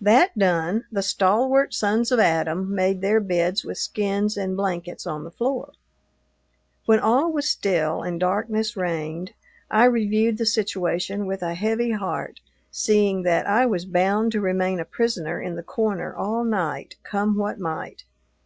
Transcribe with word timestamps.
That 0.00 0.38
done, 0.38 0.84
the 0.90 1.02
stalwart 1.02 1.74
sons 1.74 2.10
of 2.10 2.18
Adam 2.18 2.74
made 2.74 3.02
their 3.02 3.20
beds 3.20 3.66
with 3.66 3.76
skins 3.76 4.34
and 4.34 4.56
blankets 4.56 5.06
on 5.06 5.24
the 5.24 5.30
floor. 5.30 5.72
When 6.86 7.00
all 7.00 7.30
was 7.30 7.50
still 7.50 8.00
and 8.00 8.18
darkness 8.18 8.78
reigned, 8.78 9.32
I 9.70 9.84
reviewed 9.84 10.38
the 10.38 10.46
situation 10.46 11.26
with 11.26 11.42
a 11.42 11.52
heavy 11.52 11.90
heart, 11.90 12.40
seeing 12.70 13.24
that 13.24 13.46
I 13.46 13.66
was 13.66 13.84
bound 13.84 14.32
to 14.32 14.40
remain 14.40 14.80
a 14.80 14.86
prisoner 14.86 15.38
in 15.38 15.54
the 15.54 15.62
corner 15.62 16.16
all 16.16 16.44
night, 16.44 16.96
come 17.02 17.36
what 17.36 17.58
might. 17.60 18.04